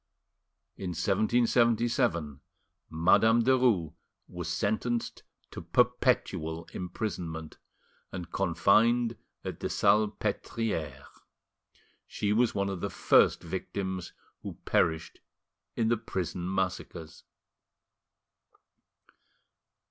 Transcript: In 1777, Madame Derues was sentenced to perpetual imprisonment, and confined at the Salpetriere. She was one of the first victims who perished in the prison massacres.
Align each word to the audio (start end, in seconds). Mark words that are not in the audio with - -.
In 0.77 0.89
1777, 0.95 2.41
Madame 2.89 3.43
Derues 3.43 3.93
was 4.27 4.49
sentenced 4.49 5.21
to 5.51 5.61
perpetual 5.61 6.67
imprisonment, 6.73 7.59
and 8.11 8.31
confined 8.31 9.15
at 9.45 9.59
the 9.59 9.69
Salpetriere. 9.69 11.05
She 12.07 12.33
was 12.33 12.55
one 12.55 12.69
of 12.69 12.81
the 12.81 12.89
first 12.89 13.43
victims 13.43 14.11
who 14.41 14.57
perished 14.65 15.19
in 15.75 15.89
the 15.89 15.97
prison 15.97 16.51
massacres. 16.51 17.23